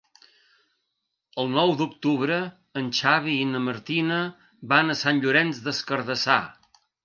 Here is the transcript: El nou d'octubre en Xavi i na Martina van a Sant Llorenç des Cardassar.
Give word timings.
El 1.43 1.51
nou 1.55 1.73
d'octubre 1.81 2.39
en 2.83 2.89
Xavi 3.01 3.37
i 3.43 3.45
na 3.53 3.63
Martina 3.69 4.19
van 4.75 4.91
a 4.91 4.99
Sant 5.07 5.23
Llorenç 5.27 5.65
des 5.71 5.87
Cardassar. 5.93 6.43